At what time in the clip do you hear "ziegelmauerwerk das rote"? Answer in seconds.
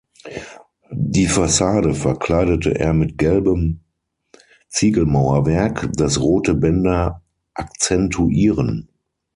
4.67-6.55